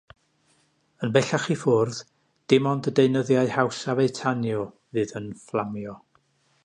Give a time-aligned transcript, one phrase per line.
[1.07, 1.99] Yn bellach i ffwrdd,
[2.53, 5.95] dim ond y deunyddiau hawsaf eu tanio fydd yn fflamio.